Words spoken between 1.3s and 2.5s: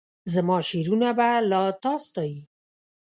لا تا ستایي